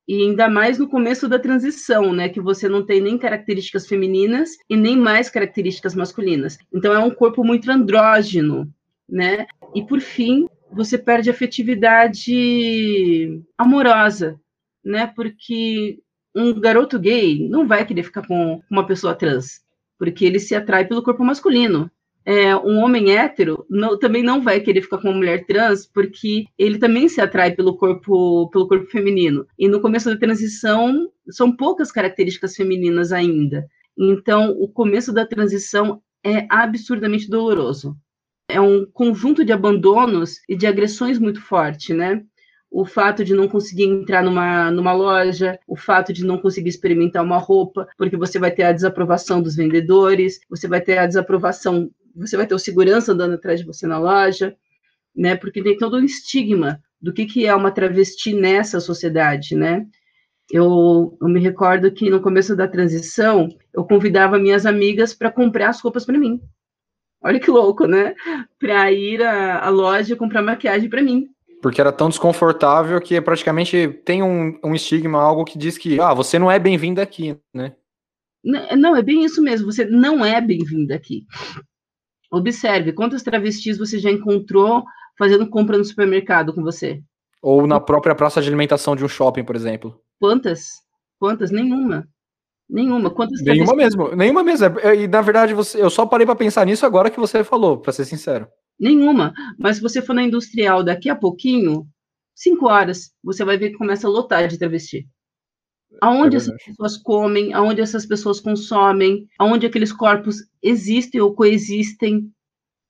[0.09, 4.57] E ainda mais no começo da transição, né, que você não tem nem características femininas
[4.68, 6.57] e nem mais características masculinas.
[6.73, 8.73] Então é um corpo muito andrógeno,
[9.07, 9.47] né?
[9.75, 14.40] E por fim, você perde afetividade amorosa,
[14.83, 15.12] né?
[15.14, 15.99] Porque
[16.35, 19.61] um garoto gay não vai querer ficar com uma pessoa trans,
[19.99, 21.90] porque ele se atrai pelo corpo masculino
[22.28, 26.44] é, um homem hétero não, também não vai querer ficar com uma mulher trans, porque
[26.58, 29.46] ele também se atrai pelo corpo, pelo corpo feminino.
[29.58, 33.66] E no começo da transição, são poucas características femininas ainda.
[33.98, 37.96] Então, o começo da transição é absurdamente doloroso.
[38.46, 42.22] É um conjunto de abandonos e de agressões muito forte, né?
[42.70, 47.24] o fato de não conseguir entrar numa, numa loja, o fato de não conseguir experimentar
[47.24, 51.90] uma roupa, porque você vai ter a desaprovação dos vendedores, você vai ter a desaprovação
[52.14, 54.57] você vai ter o segurança andando atrás de você na loja,
[55.14, 55.37] né?
[55.37, 59.87] Porque tem todo um estigma do que, que é uma travesti nessa sociedade, né?
[60.51, 65.68] Eu, eu me recordo que no começo da transição, eu convidava minhas amigas para comprar
[65.68, 66.40] as roupas para mim.
[67.23, 68.14] Olha que louco, né?
[68.59, 71.29] Para ir à, à loja comprar maquiagem para mim.
[71.61, 76.14] Porque era tão desconfortável que praticamente tem um, um estigma, algo que diz que ah,
[76.14, 77.75] você não é bem-vinda aqui, né?
[78.44, 81.27] Não, é bem isso mesmo, você não é bem-vinda aqui.
[82.30, 84.84] Observe quantas travestis você já encontrou
[85.18, 87.02] fazendo compra no supermercado com você.
[87.42, 90.00] Ou na própria praça de alimentação de um shopping, por exemplo.
[90.20, 90.82] Quantas?
[91.18, 91.50] Quantas?
[91.50, 92.06] Nenhuma.
[92.68, 93.10] Nenhuma.
[93.10, 94.14] Quantas Nenhuma mesmo.
[94.14, 94.78] Nenhuma mesmo.
[94.80, 97.78] É, e na verdade, você, eu só parei para pensar nisso agora que você falou,
[97.80, 98.46] para ser sincero.
[98.78, 99.32] Nenhuma.
[99.58, 101.86] Mas se você for na industrial daqui a pouquinho,
[102.34, 105.06] cinco horas, você vai ver que começa a lotar de travesti.
[106.01, 112.31] Aonde é essas pessoas comem, aonde essas pessoas consomem, aonde aqueles corpos existem ou coexistem,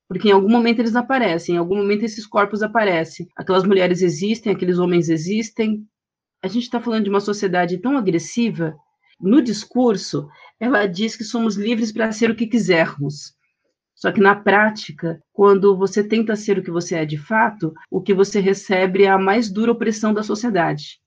[0.08, 3.28] porque em algum momento eles aparecem, em algum momento esses corpos aparecem.
[3.36, 5.86] Aquelas mulheres existem, aqueles homens existem.
[6.42, 8.74] A gente está falando de uma sociedade tão agressiva.
[9.20, 13.34] No discurso, ela diz que somos livres para ser o que quisermos.
[13.94, 18.00] Só que na prática, quando você tenta ser o que você é de fato, o
[18.00, 21.00] que você recebe é a mais dura opressão da sociedade.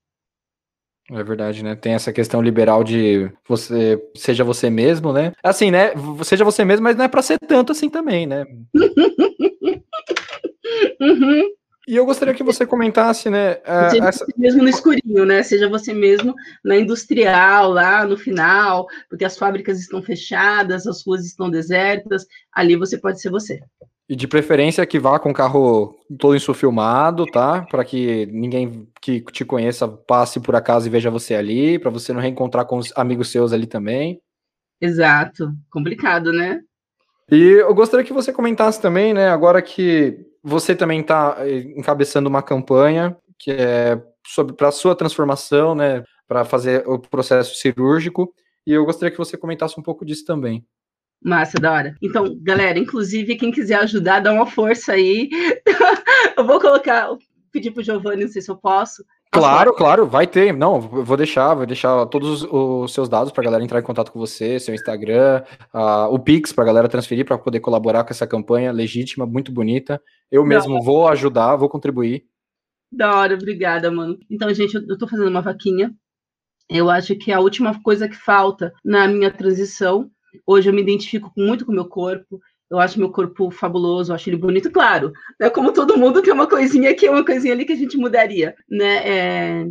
[1.14, 1.76] É verdade, né?
[1.76, 5.32] Tem essa questão liberal de você seja você mesmo, né?
[5.42, 5.90] Assim, né?
[6.24, 8.44] Seja você mesmo, mas não é para ser tanto assim também, né?
[11.00, 11.61] uhum.
[11.86, 13.54] E eu gostaria que você comentasse, né?
[13.54, 14.24] Uh, seja essa...
[14.24, 15.42] você mesmo no escurinho, né?
[15.42, 21.26] Seja você mesmo na industrial, lá no final, porque as fábricas estão fechadas, as ruas
[21.26, 23.60] estão desertas, ali você pode ser você.
[24.08, 27.62] E de preferência que vá com o carro todo insufilmado, tá?
[27.62, 32.12] Para que ninguém que te conheça passe por acaso e veja você ali, para você
[32.12, 34.20] não reencontrar com os amigos seus ali também.
[34.80, 35.52] Exato.
[35.70, 36.60] Complicado, né?
[37.30, 42.28] E eu gostaria que você comentasse também, né, agora que você também está eh, encabeçando
[42.28, 48.32] uma campanha que é sobre para sua transformação, né, para fazer o processo cirúrgico,
[48.66, 50.64] e eu gostaria que você comentasse um pouco disso também.
[51.24, 51.96] Massa, da hora.
[52.02, 55.28] Então, galera, inclusive, quem quiser ajudar, dá uma força aí.
[56.36, 57.08] eu vou colocar,
[57.50, 59.04] pedir pro Giovanni, não sei se eu posso.
[59.32, 60.52] Claro, claro, vai ter.
[60.52, 64.12] Não, vou deixar, vou deixar todos os seus dados para a galera entrar em contato
[64.12, 65.42] com você, seu Instagram,
[65.72, 69.50] uh, o Pix para a galera transferir para poder colaborar com essa campanha legítima, muito
[69.50, 70.00] bonita.
[70.30, 72.26] Eu mesmo vou ajudar, vou contribuir.
[72.92, 74.18] Da hora, obrigada, mano.
[74.30, 75.94] Então, gente, eu, tô fazendo uma vaquinha.
[76.68, 80.10] Eu acho que é a última coisa que falta na minha transição
[80.46, 82.40] Hoje eu me identifico muito com o meu corpo,
[82.72, 85.50] eu acho meu corpo fabuloso, eu acho ele bonito, claro, né?
[85.50, 89.08] Como todo mundo tem uma coisinha aqui, uma coisinha ali que a gente mudaria, né?
[89.08, 89.66] É,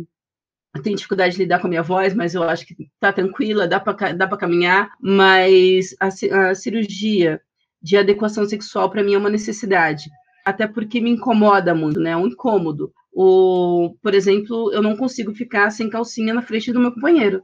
[0.72, 3.66] eu tenho dificuldade de lidar com a minha voz, mas eu acho que tá tranquila,
[3.66, 6.06] dá para dá caminhar, mas a,
[6.50, 7.40] a cirurgia
[7.82, 10.08] de adequação sexual para mim é uma necessidade,
[10.46, 12.10] até porque me incomoda muito, né?
[12.10, 12.92] É um incômodo.
[13.12, 17.42] O, por exemplo, eu não consigo ficar sem calcinha na frente do meu companheiro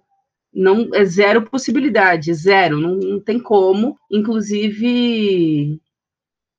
[0.58, 3.96] não é zero possibilidade, zero, não, não tem como.
[4.10, 5.80] Inclusive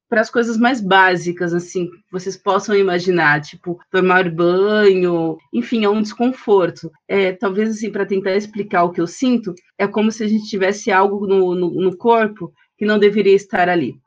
[0.08, 5.90] para as coisas mais básicas, assim, que vocês possam imaginar, tipo tomar banho, enfim, é
[5.90, 6.90] um desconforto.
[7.08, 10.50] É, talvez assim para tentar explicar o que eu sinto, é como se a gente
[10.50, 14.00] tivesse algo no, no, no corpo que não deveria estar ali.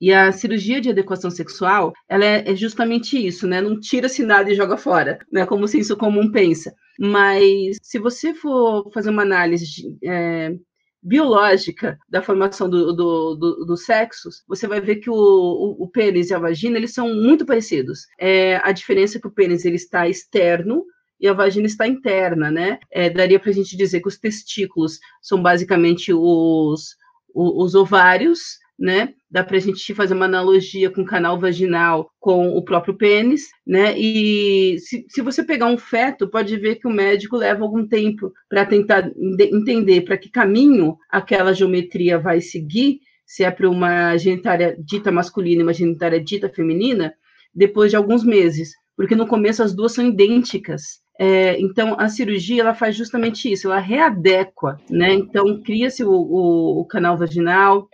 [0.00, 3.60] E a cirurgia de adequação sexual, ela é, é justamente isso, né?
[3.60, 5.44] Não tira-se nada e joga fora, né?
[5.44, 6.72] Como o senso comum pensa.
[7.02, 10.54] Mas se você for fazer uma análise é,
[11.02, 15.88] biológica da formação do, do, do, dos sexos, você vai ver que o, o, o,
[15.88, 18.00] pênis e a vagina eles são muito parecidos.
[18.18, 20.84] É, a diferença é que o pênis ele está externo
[21.18, 22.78] e a vagina está interna, né?
[22.90, 26.96] É, daria para a gente dizer que os testículos são basicamente os
[27.34, 29.12] o, os ovários, né?
[29.30, 33.50] Dá para a gente fazer uma analogia com o canal vaginal com o próprio pênis,
[33.66, 33.94] né?
[33.98, 38.32] E se, se você pegar um feto, pode ver que o médico leva algum tempo
[38.48, 44.74] para tentar entender para que caminho aquela geometria vai seguir, se é para uma genitária
[44.82, 47.12] dita masculina e uma genitária dita feminina,
[47.54, 51.00] depois de alguns meses, porque no começo as duas são idênticas.
[51.18, 55.12] É, então, a cirurgia ela faz justamente isso, ela readequa, né?
[55.12, 57.86] Então, cria-se o, o, o, canal vaginal,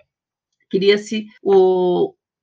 [0.70, 1.26] cria-se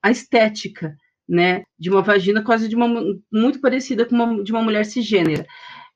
[0.01, 0.95] a estética,
[1.27, 1.63] né?
[1.79, 2.87] De uma vagina quase de uma
[3.31, 5.45] muito parecida com uma de uma mulher cisgênera.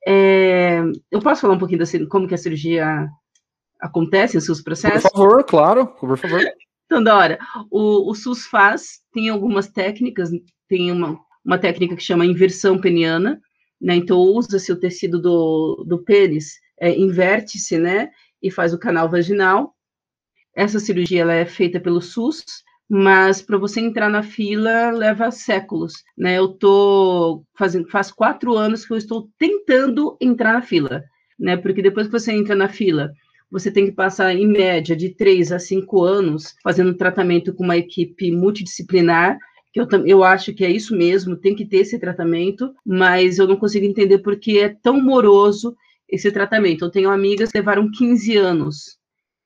[0.08, 3.10] É, eu posso falar um pouquinho da como que a cirurgia
[3.80, 5.04] acontece em seus processos?
[5.04, 6.42] Por favor, claro, por favor.
[6.86, 7.38] Então, Dora,
[7.70, 10.30] o, o SUS faz, tem algumas técnicas,
[10.70, 13.42] tem uma, uma técnica que chama inversão peniana,
[13.80, 13.96] né?
[13.96, 18.10] Então, usa-se o tecido do, do pênis, é, inverte-se, né?
[18.42, 19.76] E faz o canal vaginal.
[20.58, 22.44] Essa cirurgia ela é feita pelo SUS,
[22.90, 26.40] mas para você entrar na fila leva séculos, né?
[26.40, 31.04] Eu tô fazendo, faz quatro anos que eu estou tentando entrar na fila,
[31.40, 31.56] né?
[31.56, 33.14] Porque depois que você entra na fila,
[33.52, 37.78] você tem que passar, em média, de três a cinco anos fazendo tratamento com uma
[37.78, 39.38] equipe multidisciplinar,
[39.72, 43.48] que eu, eu acho que é isso mesmo, tem que ter esse tratamento, mas eu
[43.48, 45.76] não consigo entender por que é tão moroso
[46.10, 46.84] esse tratamento.
[46.84, 48.97] Eu tenho amigas que levaram 15 anos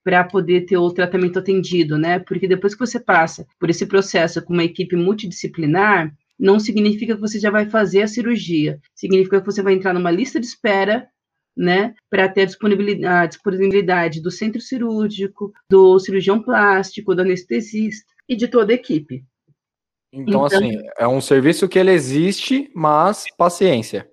[0.04, 2.20] para poder ter o tratamento atendido, né?
[2.20, 7.22] Porque depois que você passa por esse processo com uma equipe multidisciplinar, não significa que
[7.22, 11.08] você já vai fazer a cirurgia, significa que você vai entrar numa lista de espera
[11.56, 12.42] né, para ter
[13.08, 19.24] a disponibilidade, do centro cirúrgico, do cirurgião plástico, do anestesista e de toda a equipe.
[20.14, 24.10] Então, então, assim, é um serviço que ele existe, mas paciência.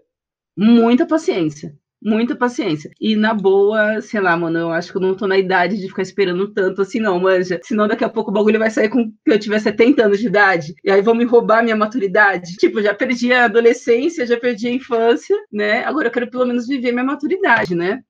[0.56, 1.76] Muita paciência.
[2.00, 2.90] Muita paciência.
[3.00, 5.88] E na boa, sei lá, mano, eu acho que eu não tô na idade de
[5.88, 7.58] ficar esperando tanto assim, não, manja.
[7.62, 10.28] Senão daqui a pouco o bagulho vai sair com que eu tiver 70 anos de
[10.28, 10.74] idade.
[10.84, 12.54] E aí vão me roubar minha maturidade.
[12.56, 15.84] Tipo, já perdi a adolescência, já perdi a infância, né?
[15.84, 18.00] Agora eu quero pelo menos viver minha maturidade, né?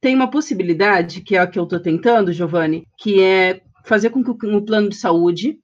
[0.00, 4.22] Tem uma possibilidade, que é a que eu tô tentando, Giovanni, que é fazer com
[4.22, 5.58] que o plano de saúde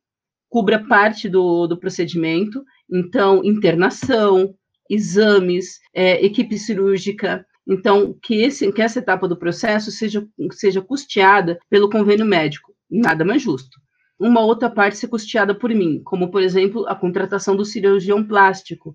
[0.49, 4.55] cubra parte do, do procedimento, então, internação,
[4.91, 7.47] exames, é, equipe cirúrgica.
[7.67, 12.75] Então, que, esse, que essa etapa do processo seja, seja custeada pelo convênio médico.
[12.89, 13.81] Nada mais justo.
[14.19, 18.95] Uma outra parte ser custeada por mim, como, por exemplo, a contratação do cirurgião plástico,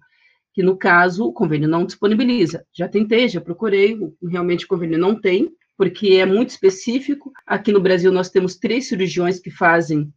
[0.54, 2.66] que no caso o convênio não disponibiliza.
[2.74, 7.32] Já tentei, já procurei, realmente o convênio não tem, porque é muito específico.
[7.46, 10.12] Aqui no Brasil nós temos três cirurgiões que fazem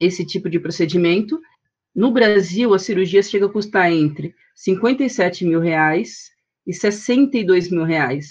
[0.00, 1.40] esse tipo de procedimento.
[1.94, 6.30] No Brasil, a cirurgia chega a custar entre 57 mil reais
[6.66, 8.28] e 62 mil reais.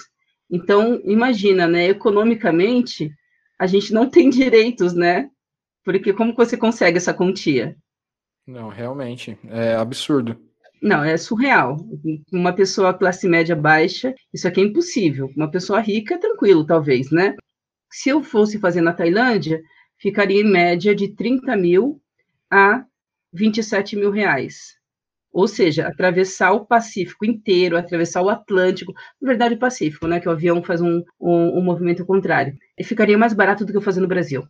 [0.49, 1.88] Então, imagina, né?
[1.88, 3.11] Economicamente,
[3.57, 5.29] a gente não tem direitos, né?
[5.83, 7.77] Porque como você consegue essa quantia?
[8.45, 10.38] Não, realmente, é absurdo.
[10.81, 11.77] Não, é surreal.
[12.31, 15.31] Uma pessoa classe média baixa, isso aqui é impossível.
[15.35, 17.35] Uma pessoa rica, tranquilo, talvez, né?
[17.91, 19.61] Se eu fosse fazer na Tailândia,
[19.97, 22.01] ficaria em média de 30 mil
[22.51, 22.83] a
[23.31, 24.75] 27 mil reais.
[25.36, 30.30] Ou seja, atravessar o Pacífico inteiro, atravessar o Atlântico, na verdade o Pacífico, né, que
[30.30, 33.82] o avião faz um, um, um movimento contrário, e ficaria mais barato do que eu
[33.82, 34.48] fazer no Brasil.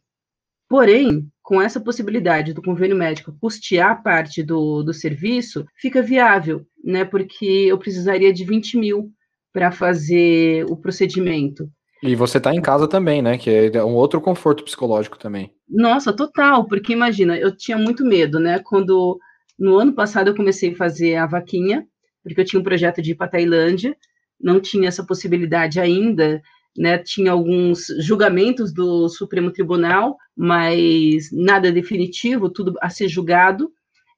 [0.69, 7.04] Porém, com essa possibilidade do convênio médico custear parte do, do serviço, fica viável, né?
[7.04, 9.10] Porque eu precisaria de 20 mil
[9.52, 11.67] para fazer o procedimento.
[12.04, 13.39] E você está em casa também, né?
[13.39, 15.52] Que é um outro conforto psicológico também.
[15.67, 18.60] Nossa, total, porque imagina, eu tinha muito medo, né?
[18.60, 19.19] Quando
[19.58, 21.86] no ano passado eu comecei a fazer a vaquinha,
[22.24, 23.96] porque eu tinha um projeto de ir para Tailândia,
[24.39, 26.41] não tinha essa possibilidade ainda,
[26.78, 26.98] né?
[26.98, 33.72] Tinha alguns julgamentos do Supremo Tribunal, mas nada definitivo, tudo a ser julgado.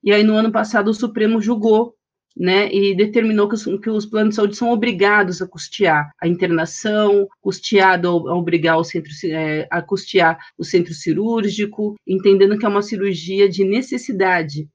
[0.04, 1.94] E aí no ano passado o Supremo julgou
[2.40, 6.28] né, e determinou que os, que os, planos de saúde são obrigados a custear a
[6.28, 12.70] internação, custeado a, obrigar o centro, é, a custear o centro cirúrgico, entendendo que é
[12.70, 14.70] uma cirurgia de necessidade,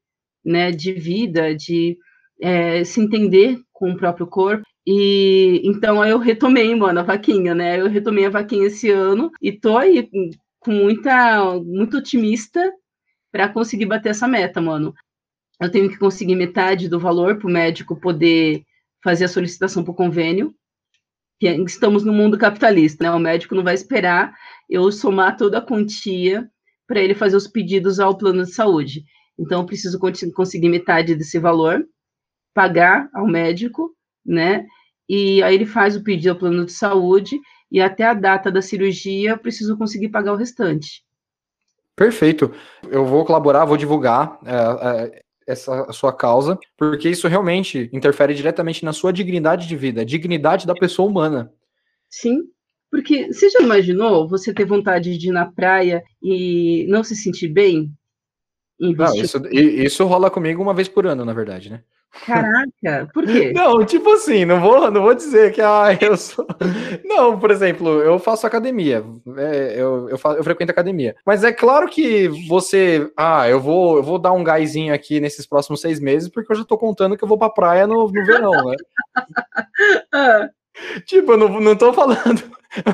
[0.45, 1.97] né, de vida, de
[2.41, 4.65] é, se entender com o próprio corpo.
[4.87, 7.81] E então eu retomei, mano, a vaquinha, né?
[7.81, 10.09] Eu retomei a vaquinha esse ano e tô aí
[10.59, 12.73] com muita, muito otimista
[13.31, 14.93] para conseguir bater essa meta, mano
[15.65, 18.65] eu tenho que conseguir metade do valor para o médico poder
[19.03, 20.55] fazer a solicitação para o convênio.
[21.43, 23.11] É, estamos no mundo capitalista, né?
[23.11, 24.35] O médico não vai esperar
[24.69, 26.49] eu somar toda a quantia
[26.87, 29.05] para ele fazer os pedidos ao plano de saúde.
[29.43, 31.85] Então, eu preciso conseguir metade desse valor,
[32.55, 33.91] pagar ao médico,
[34.25, 34.65] né?
[35.09, 38.63] E aí ele faz o pedido ao plano de saúde e até a data da
[38.63, 41.03] cirurgia eu preciso conseguir pagar o restante.
[41.97, 42.53] Perfeito.
[42.89, 48.85] Eu vou colaborar, vou divulgar é, é, essa sua causa, porque isso realmente interfere diretamente
[48.85, 51.53] na sua dignidade de vida, dignidade da pessoa humana.
[52.09, 52.43] Sim,
[52.91, 57.49] porque você já imaginou você ter vontade de ir na praia e não se sentir
[57.49, 57.93] bem?
[58.91, 61.81] Não, isso, isso rola comigo uma vez por ano, na verdade, né?
[62.27, 63.53] Caraca, por quê?
[63.57, 66.47] Não, tipo assim, não vou, não vou dizer que ah, eu sou.
[67.05, 69.03] Não, por exemplo, eu faço academia,
[69.39, 71.17] é, eu, eu, faço, eu frequento academia.
[71.25, 73.11] Mas é claro que você.
[73.17, 76.57] Ah, eu vou, eu vou dar um gásinho aqui nesses próximos seis meses, porque eu
[76.57, 78.77] já tô contando que eu vou pra praia no, no verão, né?
[80.13, 80.51] ah.
[81.07, 82.43] Tipo, eu não, não tô falando.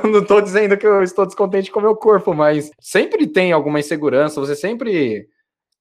[0.03, 3.53] Eu não tô dizendo que eu estou descontente com o meu corpo, mas sempre tem
[3.53, 5.29] alguma insegurança, você sempre.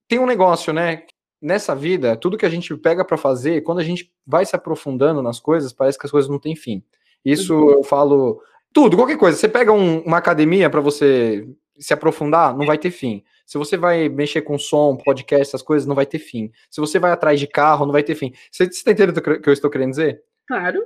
[0.08, 1.02] Tem um negócio, né?
[1.40, 5.22] nessa vida, tudo que a gente pega para fazer, quando a gente vai se aprofundando
[5.22, 6.82] nas coisas, parece que as coisas não têm fim.
[7.24, 7.70] Isso uhum.
[7.70, 8.42] eu falo
[8.72, 9.36] tudo, qualquer coisa.
[9.36, 13.22] Você pega um, uma academia para você se aprofundar, não vai ter fim.
[13.46, 16.50] Se você vai mexer com som, podcast, essas coisas, não vai ter fim.
[16.68, 18.32] Se você vai atrás de carro, não vai ter fim.
[18.50, 20.20] Você, você tá entendendo o que eu estou querendo dizer?
[20.46, 20.84] Claro.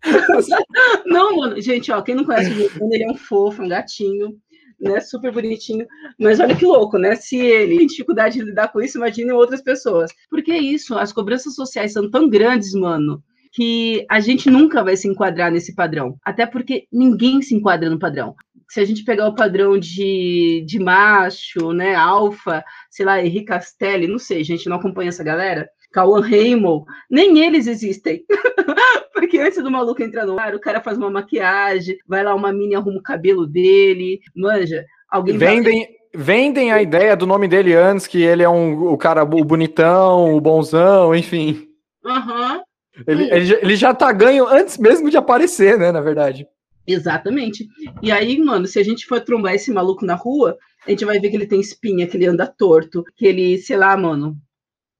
[1.06, 2.50] não, mano, gente, ó, quem não conhece
[2.80, 4.38] o ele é um fofo, um gatinho
[4.80, 5.00] né?
[5.00, 5.86] Super bonitinho.
[6.18, 7.16] Mas olha que louco, né?
[7.16, 10.10] Se ele tem dificuldade de lidar com isso, imagine outras pessoas.
[10.30, 14.96] Porque é isso, as cobranças sociais são tão grandes, mano, que a gente nunca vai
[14.96, 16.16] se enquadrar nesse padrão.
[16.24, 18.34] Até porque ninguém se enquadra no padrão.
[18.70, 24.06] Se a gente pegar o padrão de, de macho, né, alfa, sei lá, Henrique Castelli,
[24.06, 25.68] não sei, gente, não acompanha essa galera.
[25.90, 28.24] Cauan Raymond, nem eles existem.
[29.18, 32.52] Porque antes do maluco entrar no ar, o cara faz uma maquiagem, vai lá, uma
[32.52, 34.86] mini arruma o cabelo dele, manja.
[35.10, 35.88] Alguém vendem, vai...
[36.14, 40.36] vendem a ideia do nome dele antes, que ele é um, o cara o bonitão,
[40.36, 41.66] o bonzão, enfim.
[42.04, 42.62] Uhum.
[43.08, 46.46] Ele, ele, ele já tá ganho antes mesmo de aparecer, né, na verdade.
[46.86, 47.66] Exatamente.
[48.00, 51.18] E aí, mano, se a gente for trombar esse maluco na rua, a gente vai
[51.18, 54.36] ver que ele tem espinha, que ele anda torto, que ele, sei lá, mano,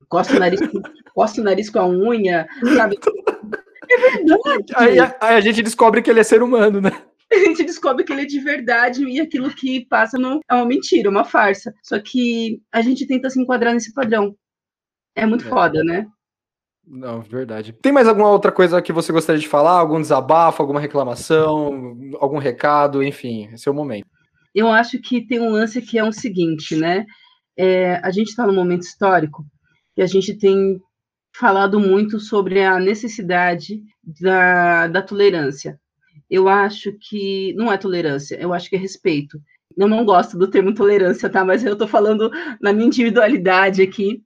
[0.09, 0.61] coça o nariz,
[1.14, 2.98] coça o nariz com a unha, sabe?
[3.90, 4.72] É verdade.
[4.74, 6.90] Aí, aí, a gente descobre que ele é ser humano, né?
[7.31, 10.64] A gente descobre que ele é de verdade e aquilo que passa não é uma
[10.64, 11.74] mentira, uma farsa.
[11.83, 14.35] Só que a gente tenta se enquadrar nesse padrão.
[15.14, 15.48] É muito é.
[15.51, 16.07] foda, né?
[16.87, 17.74] Não, verdade.
[17.74, 19.72] Tem mais alguma outra coisa que você gostaria de falar?
[19.72, 24.07] Algum desabafo, alguma reclamação, algum recado, enfim, esse é o momento.
[24.55, 27.05] Eu acho que tem um lance que é o seguinte, né?
[27.59, 29.44] É, a gente está num momento histórico
[29.96, 30.81] e a gente tem
[31.38, 33.83] falado muito sobre a necessidade
[34.20, 35.79] da, da tolerância.
[36.29, 39.40] Eu acho que não é tolerância, eu acho que é respeito.
[39.77, 41.44] Eu não gosto do termo tolerância, tá?
[41.44, 44.22] Mas eu estou falando na minha individualidade aqui,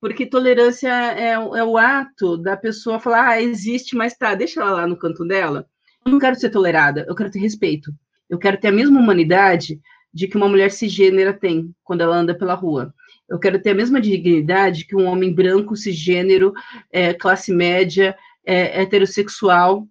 [0.00, 4.72] porque tolerância é, é, o ato da pessoa falar, ah, existe, mas tá, deixa ela
[4.72, 5.66] lá no canto dela.
[6.04, 7.90] Eu não quero ser tolerada, eu quero ter respeito.
[8.28, 9.80] Eu quero ter a mesma humanidade
[10.12, 12.94] de que uma mulher cisgênera tem quando ela anda pela rua.
[13.30, 16.52] Eu quero ter a mesma dignidade que um homem branco, cisgênero,
[16.90, 19.86] é, classe média, é, heterossexual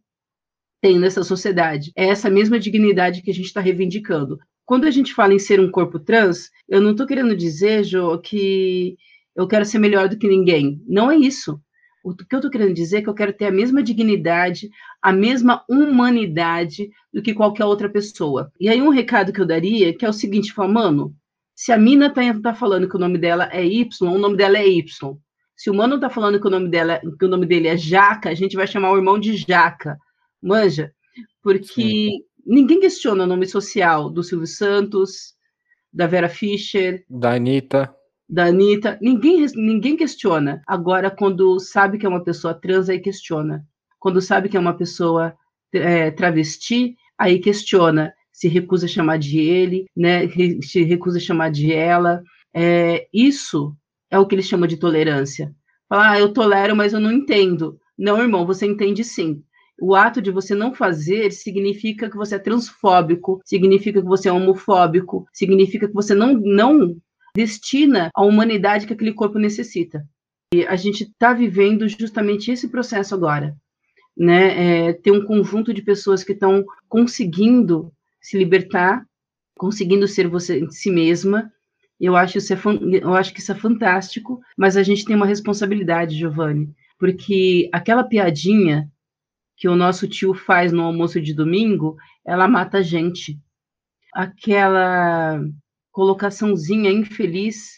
[0.82, 1.92] tem nessa sociedade.
[1.96, 4.38] É essa mesma dignidade que a gente está reivindicando.
[4.66, 8.20] Quando a gente fala em ser um corpo trans, eu não estou querendo dizer, Jo,
[8.20, 8.96] que
[9.36, 10.82] eu quero ser melhor do que ninguém.
[10.88, 11.60] Não é isso.
[12.04, 14.70] O que eu estou querendo dizer é que eu quero ter a mesma dignidade,
[15.02, 18.52] a mesma humanidade do que qualquer outra pessoa.
[18.60, 21.16] E aí um recado que eu daria, que é o seguinte, fala, mano,
[21.60, 24.58] se a mina tá, tá falando que o nome dela é Y, o nome dela
[24.58, 25.18] é Y.
[25.58, 28.30] Se o mano tá falando que o nome dela, que o nome dele é Jaca,
[28.30, 30.00] a gente vai chamar o irmão de Jaca.
[30.42, 30.94] Manja?
[31.44, 32.24] Porque Sim.
[32.46, 35.36] ninguém questiona o nome social do Silvio Santos,
[35.92, 37.94] da Vera Fischer, da Anitta.
[38.30, 38.98] Da Anitta.
[39.02, 40.64] Ninguém, ninguém questiona.
[40.66, 43.66] Agora, quando sabe que é uma pessoa trans, aí questiona.
[44.00, 45.36] Quando sabe que é uma pessoa
[45.74, 50.26] é, travesti, aí questiona se recusa a chamar de ele, né,
[50.62, 52.24] se recusa a chamar de ela.
[52.56, 53.76] É, isso
[54.10, 55.54] é o que ele chama de tolerância.
[55.90, 57.78] Falar, ah, eu tolero, mas eu não entendo.
[57.98, 59.44] Não, irmão, você entende sim.
[59.82, 64.32] O ato de você não fazer significa que você é transfóbico, significa que você é
[64.32, 66.96] homofóbico, significa que você não, não
[67.36, 70.06] destina a humanidade que aquele corpo necessita.
[70.54, 73.54] E a gente está vivendo justamente esse processo agora.
[74.18, 74.88] Né?
[74.88, 77.92] É, tem um conjunto de pessoas que estão conseguindo
[78.22, 79.06] se libertar,
[79.56, 81.52] conseguindo ser você em si mesma.
[82.00, 82.58] Eu acho, isso é,
[83.02, 88.04] eu acho que isso é fantástico, mas a gente tem uma responsabilidade, Giovanni, porque aquela
[88.04, 88.90] piadinha
[89.58, 93.38] que o nosso tio faz no almoço de domingo, ela mata a gente.
[94.14, 95.42] Aquela
[95.92, 97.74] colocaçãozinha infeliz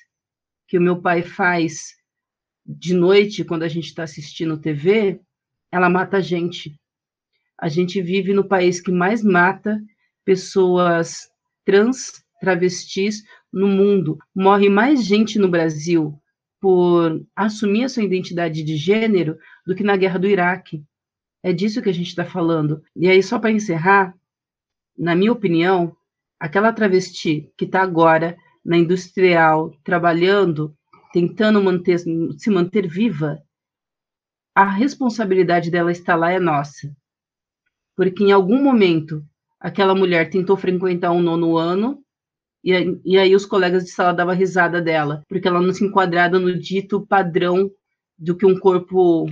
[0.67, 1.95] que o meu pai faz
[2.63, 5.19] de noite, quando a gente está assistindo TV,
[5.71, 6.79] ela mata a gente.
[7.57, 9.81] A gente vive no país que mais mata
[10.25, 11.29] pessoas
[11.65, 14.17] trans, travestis no mundo.
[14.35, 16.17] Morre mais gente no Brasil
[16.59, 20.83] por assumir a sua identidade de gênero do que na guerra do Iraque.
[21.43, 22.83] É disso que a gente está falando.
[22.95, 24.13] E aí, só para encerrar,
[24.97, 25.95] na minha opinião,
[26.39, 30.75] aquela travesti que está agora na industrial, trabalhando,
[31.11, 33.41] tentando manter, se manter viva,
[34.53, 36.95] a responsabilidade dela estar lá é nossa.
[37.95, 39.25] Porque em algum momento
[39.61, 42.03] aquela mulher tentou frequentar um nono ano
[42.63, 42.71] e,
[43.05, 46.59] e aí os colegas de sala davam risada dela, porque ela não se enquadrava no
[46.59, 47.69] dito padrão
[48.17, 49.27] do que um corpo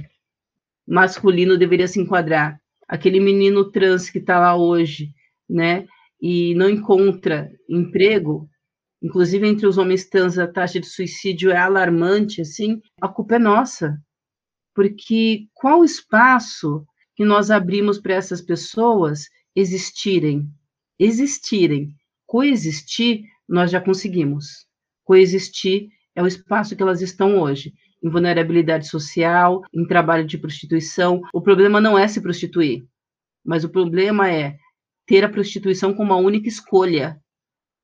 [0.88, 2.60] masculino deveria se enquadrar.
[2.88, 5.10] Aquele menino trans que está lá hoje,
[5.50, 5.88] né,
[6.22, 8.48] e não encontra emprego,
[9.02, 13.40] inclusive entre os homens trans a taxa de suicídio é alarmante, assim, a culpa é
[13.40, 13.98] nossa.
[14.76, 19.28] Porque qual espaço que nós abrimos para essas pessoas
[19.60, 20.50] existirem?
[20.98, 21.94] Existirem.
[22.26, 24.66] Coexistir, nós já conseguimos.
[25.04, 31.22] Coexistir é o espaço que elas estão hoje, em vulnerabilidade social, em trabalho de prostituição.
[31.34, 32.86] O problema não é se prostituir,
[33.44, 34.58] mas o problema é
[35.06, 37.20] ter a prostituição como a única escolha.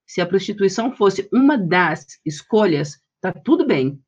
[0.06, 4.00] Se a prostituição fosse uma das escolhas, tá tudo bem.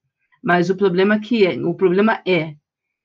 [0.44, 2.56] Mas o problema que é, o problema é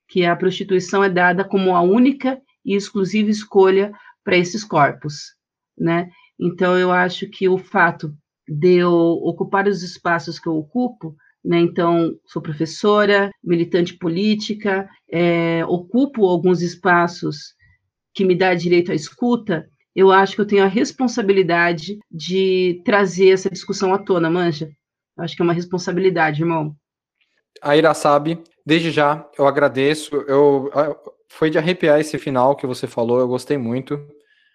[0.09, 3.93] que a prostituição é dada como a única e exclusiva escolha
[4.25, 5.35] para esses corpos,
[5.77, 6.11] né?
[6.39, 8.15] Então eu acho que o fato
[8.49, 11.59] de eu ocupar os espaços que eu ocupo, né?
[11.61, 17.55] Então sou professora, militante política, é, ocupo alguns espaços
[18.15, 23.31] que me dá direito à escuta, eu acho que eu tenho a responsabilidade de trazer
[23.31, 24.71] essa discussão à tona, manja.
[25.17, 26.75] Eu acho que é uma responsabilidade, irmão.
[27.61, 30.17] A Ira sabe, desde já, eu agradeço.
[30.27, 30.71] Eu,
[31.33, 33.99] foi de arrepiar esse final que você falou, eu gostei muito.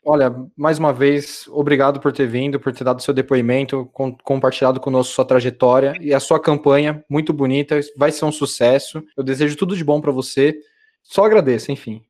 [0.06, 4.80] Olha, mais uma vez, obrigado por ter vindo, por ter dado seu depoimento, com, compartilhado
[4.80, 9.04] conosco sua trajetória e a sua campanha, muito bonita, vai ser um sucesso.
[9.18, 10.56] Eu desejo tudo de bom para você.
[11.04, 12.04] Só agradeço, enfim.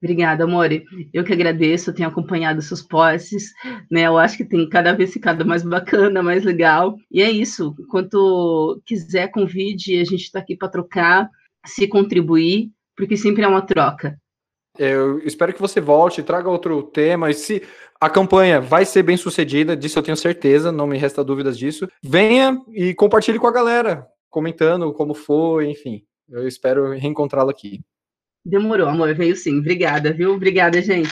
[0.00, 0.84] Obrigada, Amore.
[1.12, 3.52] Eu que agradeço, tenho acompanhado seus postes,
[3.90, 4.02] né?
[4.02, 6.96] Eu acho que tem cada vez ficado mais bacana, mais legal.
[7.10, 7.74] E é isso.
[7.80, 11.30] Enquanto quiser, convide, a gente está aqui para trocar,
[11.64, 12.70] se contribuir,
[13.02, 14.16] porque sempre é uma troca.
[14.78, 17.28] Eu espero que você volte, traga outro tema.
[17.30, 17.60] E se
[18.00, 21.88] a campanha vai ser bem sucedida, disso eu tenho certeza, não me resta dúvidas disso.
[22.00, 26.04] Venha e compartilhe com a galera, comentando como foi, enfim.
[26.28, 27.80] Eu espero reencontrá-lo aqui.
[28.44, 29.58] Demorou, amor, veio sim.
[29.58, 30.32] Obrigada, viu?
[30.32, 31.00] Obrigada, gente.